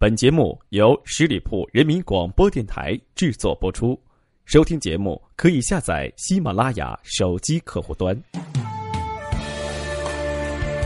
[0.00, 4.00] 本节目由十里铺人民广播电台制作播出。
[4.44, 8.16] 收听节目可以下载喜马拉雅手机客户端。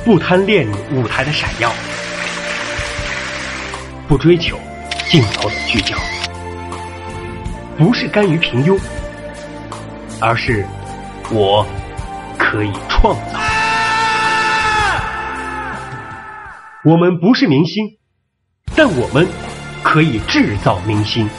[0.03, 1.71] 不贪恋舞台的闪耀，
[4.09, 4.57] 不追求
[5.11, 5.95] 镜头的聚焦，
[7.77, 8.81] 不是甘于平庸，
[10.23, 10.65] 而是
[11.31, 11.67] 我
[12.39, 13.39] 可以创造。
[16.83, 17.99] 我们不是明星，
[18.85, 19.25] 但我们
[19.81, 21.31] 可以制造明星。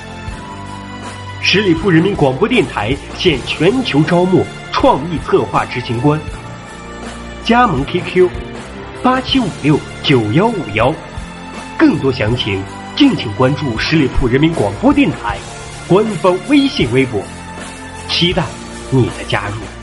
[1.41, 6.17] 十里铺人民广播电台现全球招募创意策划执行官，
[7.43, 8.29] 加盟 QQ
[9.03, 10.95] 八七五六九幺五幺，
[11.77, 12.63] 更多详情
[12.95, 15.37] 敬请关注十里铺人民广播电台
[15.85, 17.21] 官方微信微博，
[18.07, 18.41] 期待
[18.89, 19.82] 你的加入。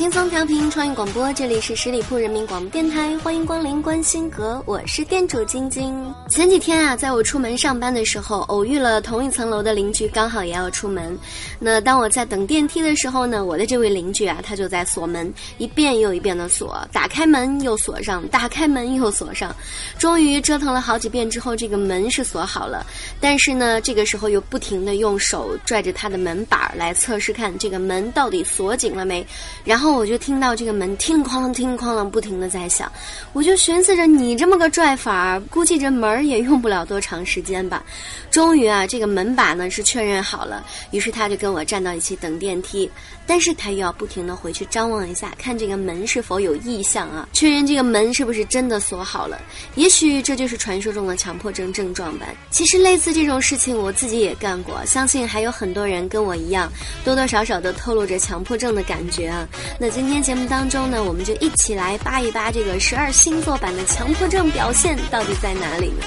[0.00, 5.94] 轻松调频创意广播，这里是十里铺人民广播电台，欢迎光临关心阁，我是店主晶晶。
[6.30, 11.18] 前几天啊，在我出门上班的时候，偶遇了同一层楼的邻居，刚好也要出门。
[11.58, 19.54] 那当我在等电梯的时候呢，我的这位邻居啊，他就在锁门，一遍又一遍的锁，打开门又锁上，打开门又锁上，
[19.98, 22.86] 终于折腾了好几遍之后，这个门是锁好了。
[23.20, 29.26] 但是呢，这个时候又不停的用手拽着他的门板来测试看这个门到底锁紧了没，
[29.62, 32.90] 然后我就听到这个门听哐啷听哐啷不停的在响，
[33.32, 37.82] 我就寻思着你这么个拽法儿，估计这门儿也用不了多长时间吧。
[38.30, 42.90] 终于啊，这个门把呢是确认好了，于是他就跟我站到一起等电梯，
[43.26, 49.40] 但是他又要不停的回去张望一下，看这个门是否有异象啊，确认这个门是不是真的锁好了。
[49.74, 52.26] 也许这就是传说中的强迫症症状吧。
[52.50, 56.70] 其实类似这种事情我自己也干过，相信还有很多人跟我一样，
[57.04, 59.48] 多多少少都透露着强迫症的感觉啊。
[59.82, 66.04] 那今天节目当中呢，我们就一起来扒一扒这个十二星座版的强迫症表现到底在哪里呢？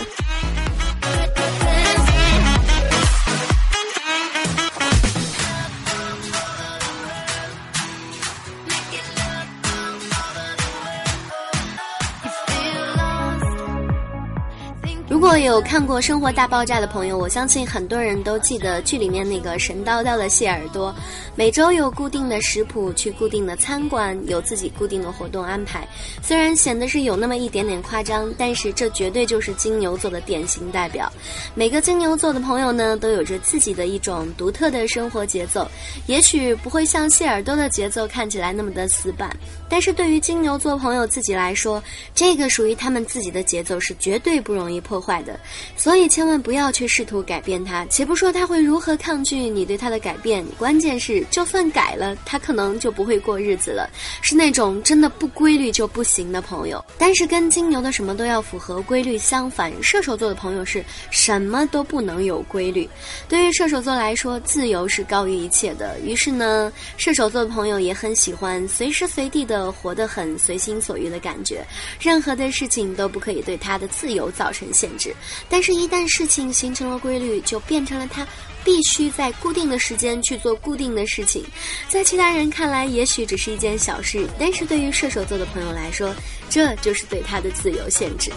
[15.34, 20.94] 果有看过《生活大爆炸》的朋友，我相信很多人都记得剧里面那个神叨叨的谢耳朵，
[21.36, 25.88] 每周有固定的食谱，去固定的餐馆，有自己固定的活动安排。
[26.22, 31.12] 虽然显得是有那么一点点夸张，但是这绝对就是金牛座的典型代表。
[31.56, 35.68] 每个金牛座的朋友呢，都有着自己的一种独特的生活节奏，
[36.06, 39.36] 也许不会像谢耳朵的节奏看起来那么的死板，
[39.68, 41.82] 但是对于金牛座朋友自己来说，
[42.14, 45.40] 这个属于他们自己的节奏是绝对不容易破坏的，
[45.76, 47.86] 所以千万不要去试图改变他。
[47.90, 53.90] 且不说他会如何抗拒你对他的改变，关键是就算改了，他可能就不会过日子了，
[54.22, 56.84] 是那种真的不规律就不行的朋友。
[56.98, 62.88] 但是跟金牛的什么都要符合规律相反，射手座的朋友是什么都不能有规律。
[63.28, 66.00] 对于射手座来说，自由是高于一切的。
[66.02, 71.66] 于是呢，射手座的朋友也很喜欢随时随地的活得很随心所欲的感觉，
[72.00, 75.13] 任何的事情都不可以对他的自由造成限制。
[75.50, 78.28] 但是，一旦事情形成了规律，就变成了他
[78.64, 81.44] 必须在固定的时间去做固定的事情。
[81.90, 86.14] 在其他人看来，也许只是一件小事，但是对于射手座的朋友来说，
[86.50, 88.32] 这就是对他的自由限制。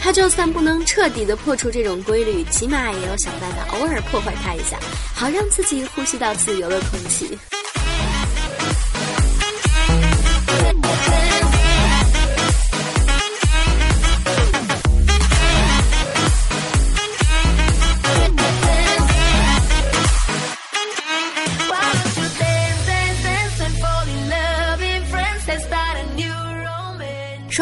[0.00, 4.78] 他就算不能彻底的破除这种规律，起码也要想办法偶尔破坏它一下，
[5.14, 7.38] 好让自己呼吸到自由的空气。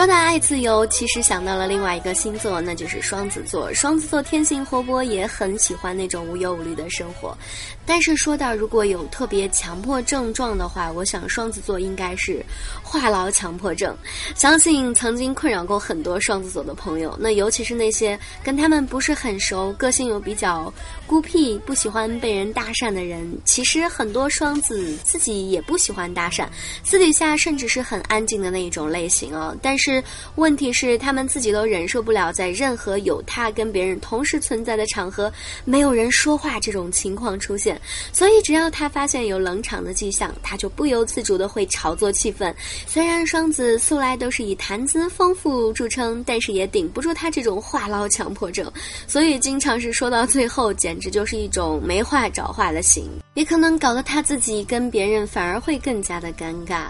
[0.00, 3.75] 说到爱自由，其实想到了另外一个星座，那就是双子座。
[3.75, 7.37] 双子座天性活泼，也很喜欢那种无忧无虑的生活。
[7.85, 12.47] 但是说到如果有特别强迫症状的话，我想双子座应该是
[12.81, 13.93] 话痨强迫症。
[14.37, 20.73] 相信曾经困扰过很多双子座的朋友，那尤其是那些跟他们不是很熟、个性又比较
[21.09, 23.37] 孤僻、不喜欢被人搭讪的人。
[23.44, 26.47] 其实很多双子自己也不喜欢搭讪，
[26.85, 29.56] 私底下甚至是很安静的那一种类型哦。
[29.61, 30.00] 但是
[30.37, 35.32] 问题是，他们自己都忍受不了在任何有他跟别人同时存在的场合，
[35.65, 37.81] 没有人说话这种情况出现。
[38.12, 42.55] 所以，只要他发现有冷场的迹象，他就不由自主的会炒作气氛。
[42.87, 48.71] 虽然双子素来都是以谈资丰富著称，但是也顶不住他这种话唠强迫症，
[49.06, 56.85] 所以经常是说到最后，简直就是一种没话找话的型，也可能搞得他自己跟别人反而会更加的尴尬。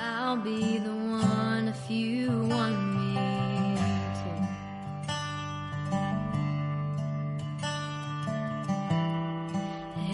[0.00, 3.14] I'll be the one if you want me
[4.14, 4.30] to.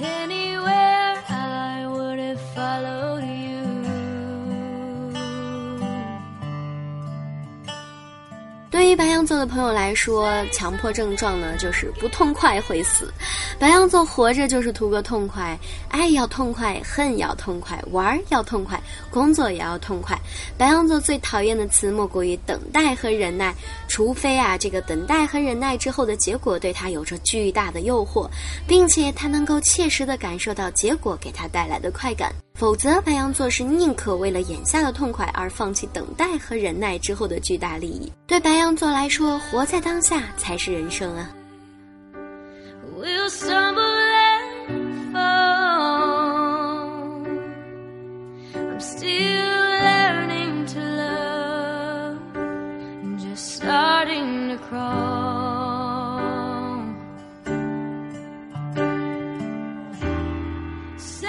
[0.02, 3.62] Anywhere I would have followed you.
[8.70, 13.12] 对于白羊座的朋友来说，强迫症状呢，就是不痛快会死。
[13.58, 15.58] 白羊座活着就是图个痛快，
[15.88, 18.80] 爱要痛快，恨要痛快，玩儿要痛快，
[19.10, 20.18] 工作也要痛快。
[20.58, 23.54] 白羊座最讨厌的词莫过于等待和忍耐，
[23.88, 28.28] 除非啊，这个等待和忍耐之后的结果对他有着巨大的诱惑，
[28.66, 32.32] 并且他能够切实的感受到结果给他带来的快感。
[32.54, 38.12] 否则，白羊座是宁可为了眼下的痛快而放弃等待和忍耐之后的巨大利益。
[38.26, 41.28] 对白羊座来说，活在当下才是人生啊！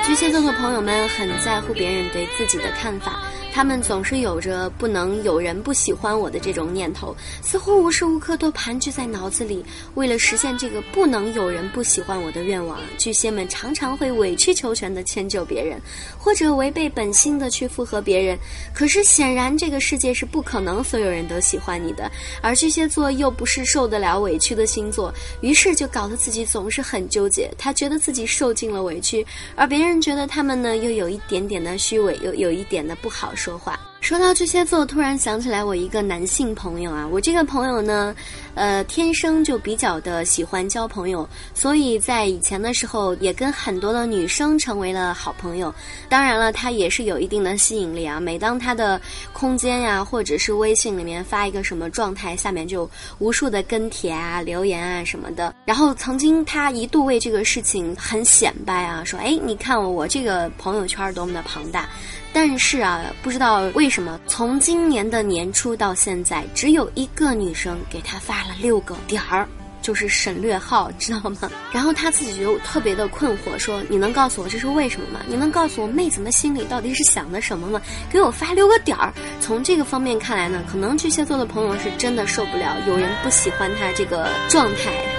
[0.04, 3.20] 巨蟹座的朋友们很在乎别人对自己的看法，
[3.56, 9.64] 他们总是有着不能有人不喜欢我的这种念头，似乎无时无刻都盘踞在脑子里。
[9.94, 15.80] 为了实现这个不能有人不喜欢我的愿望，巨蟹们常常会委曲求全地迁就别人，
[16.18, 18.38] 或者违背本心的去附和别人。
[18.74, 22.12] 可是显然这个世界是不可能所有人都喜欢你的，
[22.42, 27.50] 而巨蟹座又不是受得了委屈的星座，于是就搞得自己总是很纠结。
[27.58, 29.26] 他觉得自己受尽了委屈，
[29.56, 33.95] 而别人觉得他们呢又有一点点的虚伪，又有一点的不好受说话。
[34.06, 38.16] 说到巨蟹座，突然想起来我一个男性朋友啊，我这个朋友呢，
[38.54, 45.74] 呃，天生就比较的喜欢交朋友，所以在以前的时候也跟很多的女生成为了好朋友。
[46.08, 48.20] 当然了，他也是有一定的吸引力啊。
[48.20, 49.02] 每当他的
[49.34, 52.88] 空间呀、或者是微信里面发一个什么状态，下面就
[53.18, 55.56] 无数的跟帖啊、留言啊什么的。
[55.66, 61.90] 然后曾经他一度为这个事情很显摆啊，说：“哎，你看我这个朋友圈多么的庞大。”
[62.32, 69.48] 但是啊，不知道为什什么，从今年的年初到现在，只有一个女生给他发了六个点儿，
[69.82, 71.50] 就是省略号，知道吗？
[71.72, 75.22] 然后他自己就特别的困惑，说：“你能告诉我这是为什么吗？
[75.30, 77.82] 你能告诉我妹子们心里到底是想的什么吗？
[78.12, 85.15] 给我发六个点儿。”从这个方面看来呢，可能巨蟹座的朋友是真的受不了有人不喜欢他这个状态。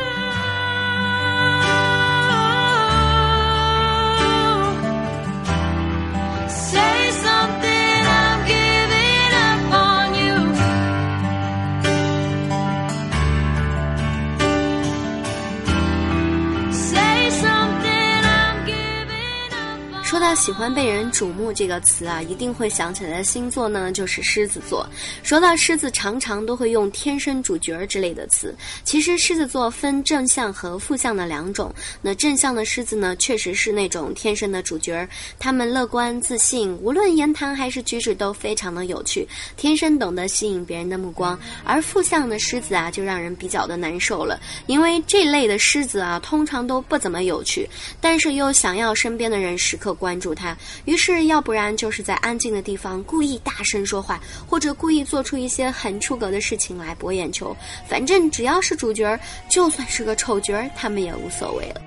[20.36, 24.86] 喜欢被人瞩目这个词啊，一定会想起来的星座呢，就是狮子座。
[25.22, 28.54] 说到狮子，常常都会用“天生主角”之类的词。
[28.84, 31.74] 其实狮子座分正向和负向的两种。
[32.02, 39.26] 那正向的狮子呢，确实是那种天生的主角，他们乐观自信，无论言谈还是举止都非常的有趣，
[39.56, 41.36] 天生懂得吸引别人的目光。
[41.64, 47.68] 而负向的狮子啊，就让人比较的难受了，因为这类的狮子啊，通常都不怎么有趣，
[48.02, 57.56] 但是又想要身边的人时刻关注他，于是要不然就是在安静的地方故意大声说话，或者故意做出一些很出格的事情来博眼球。
[57.88, 59.18] 反正只要是主角，
[59.48, 61.82] 就算是个丑角，他们也无所谓了。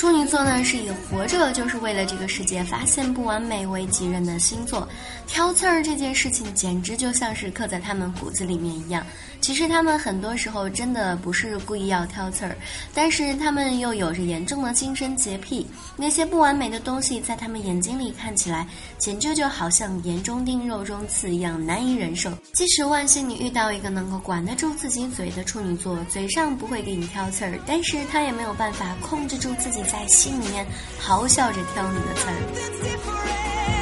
[0.00, 4.88] 处女座呢是以活着就是为了这个世界发现不完美为己任的星座，
[5.30, 9.06] 挑刺儿这件事情简直就像是刻在他们骨子里面一样。
[9.40, 12.56] 其实他们很多时候真的不是故意要挑刺儿，
[12.92, 15.64] 但是他们又有着严重的精神洁癖。
[15.96, 18.66] 那些不完美的东西在他们眼睛里看起来，
[18.98, 22.30] 简直就好像眼中钉、肉中刺一样难以忍受。
[22.52, 30.66] 即使万幸你遇到一个能够管得住自己嘴的处女座，嘴上不会给你挑刺儿，但是他也没有办法控制住自己在心里面
[31.00, 33.79] 咆哮着挑你的刺儿。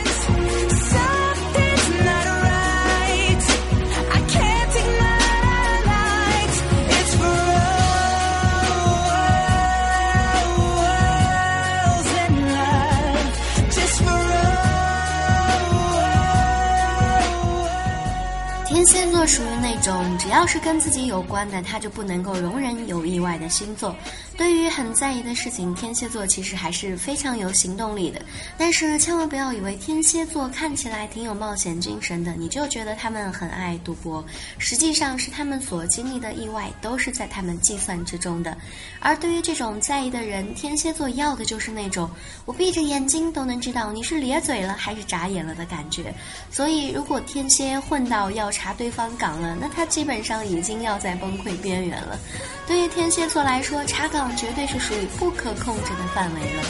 [18.69, 23.97] 天蝎座属于那种只要是跟自己有关的，他就不能够容忍有意外的星座。
[24.37, 28.21] 对于很在意的事情，天蝎座其实还是非常有行动力的。
[28.59, 34.23] 但是千万不要以为天蝎座看起来挺有冒险精神的，你就觉得他们很爱赌博。
[34.59, 38.57] 实际上是他们所经历的意外都是在他们计算之中的。
[39.01, 42.09] 而对于这种在意的人，天蝎座要的就是那种
[42.45, 46.15] 我闭着眼睛都能知道你是咧嘴了还是眨眼了的感觉。
[46.51, 52.19] 所以，如果天蝎混到要查对方岗了，那他基本上已经要在崩溃边缘了。
[52.67, 56.63] 对于天蝎座来说，查岗绝对是属于不可控制的范围了。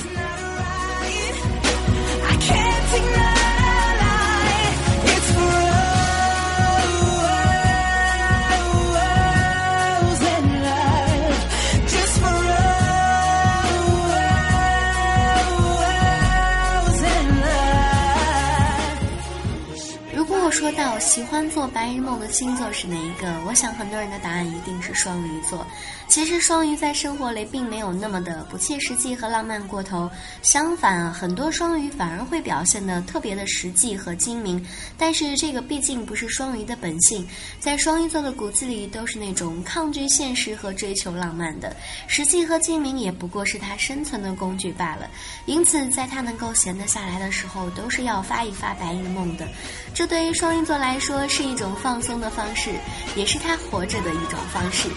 [20.59, 25.65] 说到喜欢做白日梦的星座是哪一个，我想很多人的答案一定是双鱼座。
[26.09, 30.11] 其实双鱼在生活里并没有那么的不切实际和浪漫过头，
[30.43, 34.61] 相反啊，很多双鱼反而会表现得特别的实际和精明。
[34.97, 37.25] 但是这个毕竟不是双鱼的本性，
[37.61, 41.77] 在双鱼座的骨子里都是那种抗拒现实和追求浪漫的，
[42.09, 45.09] 实际和精明也不过是他生存的工具罢了。
[45.47, 49.47] 因此，在他能够闲得下来的时候，都是要发一发白日梦的。
[49.95, 52.71] 这对于双双鱼座来说是一种放松的方式，
[53.15, 54.89] 也是他活着的一种方式。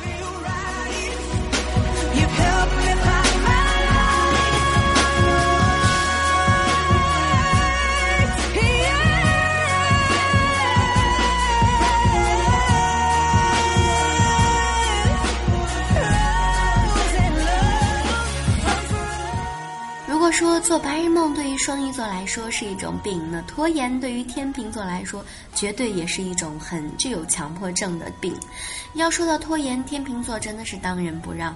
[20.61, 25.25] 做白日梦对于双鱼座来说是一种病，那拖延对于天秤座来说
[25.55, 28.33] 绝对也是一种很具有强迫症的病。
[28.93, 31.55] 要说到拖延，天秤座真的是当仁不让。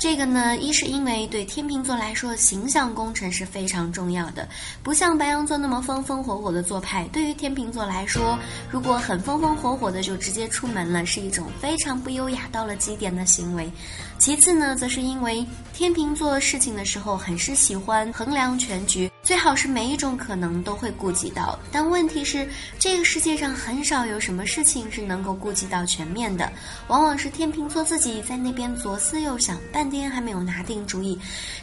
[0.00, 4.48] 这个呢，一是因为对天秤座来说，形象工程是非常重要的，
[4.82, 7.06] 不像白羊座那么风风火火的做派。
[7.12, 8.38] 对于天秤座来说，
[8.70, 13.70] 如果很风风火火的就直接出门了，是一种非常不优雅到了极点的行为。
[14.16, 21.56] 其次呢，则是因为天秤座事情的时候很是喜欢衡量全局，最好是每一种可能都会顾及到。
[21.70, 22.48] 但问题是，
[22.80, 26.50] 这个世界上很少有什么事情是能够顾及到全面的，
[26.88, 31.16] 往往是天秤座自己在那边左思右想，半天还没有拿定主意。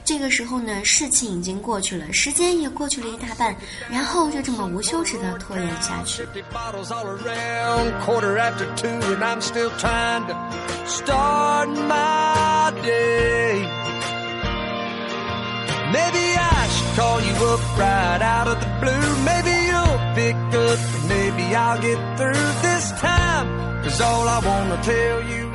[0.05, 3.53] 这个时候呢，事情已经过去了，时间也过去了一大半，
[3.91, 6.25] 然后就这么无休止的拖延下去。
[15.97, 16.25] Maybe
[16.57, 19.09] I should call you up right out of the blue.
[19.31, 20.37] Maybe you'll pick
[20.67, 20.79] up,
[21.13, 23.47] maybe I'll get through this time.
[23.83, 25.46] Cause all I wanna tell you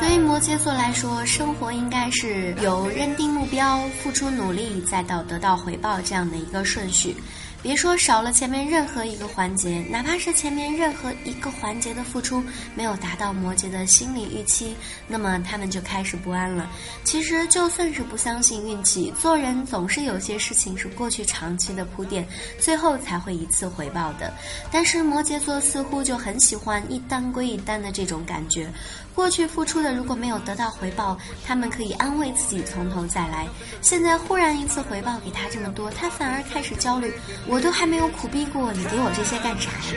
[0.00, 7.16] 对于摩羯座来说，生活应该是有认定目标、付出努力，再到得到回报这样的一个顺序。
[7.62, 12.44] 别说少了前面任何一个环节，哪怕是前面任何一个环节的付出
[12.74, 14.76] 没有达到摩羯的心理预期，
[15.08, 16.68] 那么他们就开始不安了。
[17.04, 22.28] 其实就算是不相信运气，做人总是有些事情是过去长期的铺垫，
[22.60, 24.30] 最后才会一次回报的。
[24.70, 28.70] 但是摩羯座似乎就很喜欢一单归一单的这种感觉。
[29.14, 31.16] 过去付出的如果没有得到回报，
[31.46, 33.46] 他们可以安慰自己从头再来。
[33.80, 37.14] 现在忽然一次回报给他这么多，他反而开始焦虑。
[37.46, 39.94] 我都还没有苦逼过，你给我这些干啥呀？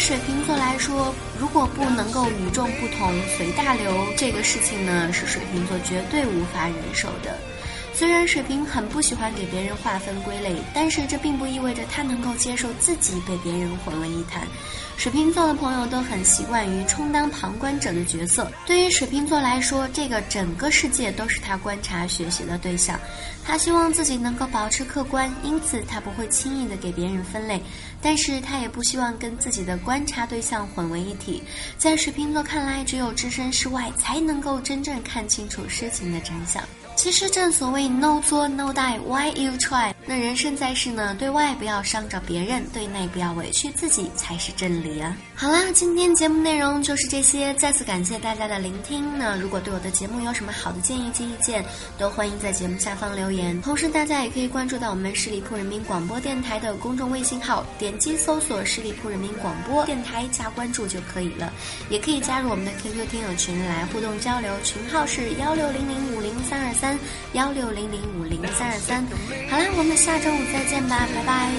[0.00, 7.36] 水瓶座来说，如果不能够与众不同、随大流，这个事情呢，是水瓶座绝对无法忍受的。
[7.92, 14.46] 虽然水瓶很不喜欢给别人划分归类，但是这并不意味着他能够接受自己被别人混为一谈。
[14.96, 18.50] 水瓶座的朋友都很习惯于充当旁观者的角色。
[18.66, 22.98] 对于水瓶座来说，这个整个世界都是他观察学习的对象。
[23.44, 27.62] 他希望自己能够保持客观，因此他不会轻易的给别人分类，
[28.02, 31.42] 但是他也不希望跟自己的观察对象混为一体。
[31.78, 36.62] 在水瓶座看来，只有置身事外，才能够真正看清楚事情的真相。
[37.00, 39.90] 其实正所谓 no 作 no die，why you try？
[40.04, 45.16] 那人生在世呢，对外不要伤着别人，对内不要委屈自己，才是真理啊！
[45.34, 49.16] 好啦，今天节目内容就是这些，再次感谢大家的聆听。
[49.18, 51.64] 那如果对我的节目有什么好的建议及意见，
[51.96, 53.58] 都欢迎在节目下方留言。
[53.62, 61.50] 同时，大家也可以关注到我们十里铺人民广播电台的公众微信号，点击搜索“十里铺人民广播电台”加关注就可以了。
[61.88, 66.98] 也可以加入我们的 QQ 听友群来互动交流，群号是幺六零零五零三二三三。
[67.34, 69.06] 幺六零零五零三二三，
[69.48, 71.52] 好啦，我们下周五再见吧，拜拜。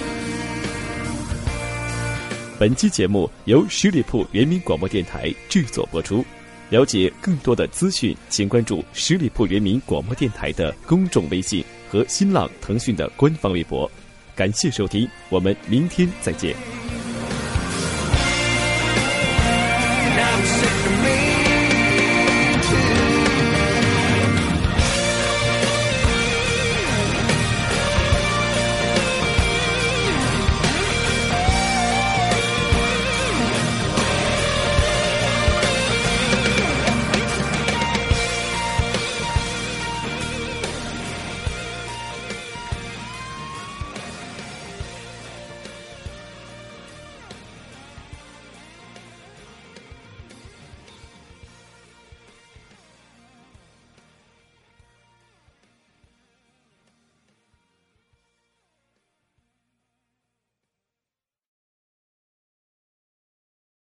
[2.60, 6.26] 本期节目由十里铺人民广播电台制作播出。
[6.70, 13.90] 了解更多的资讯，请关注十里铺人民广播电台的公众微信和新浪、腾讯的官方微博。
[14.36, 16.56] 感谢收听，我们明天再见。